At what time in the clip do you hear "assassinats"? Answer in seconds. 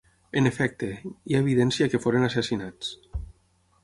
2.29-2.91